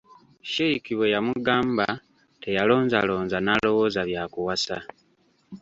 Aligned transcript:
Sheikh 0.51 0.87
bwe 0.97 1.07
yamugamba, 1.15 1.85
teyalonzalonza, 2.41 3.37
n'alowooza 3.41 4.01
bya 4.09 4.23
kuwasa. 4.33 4.77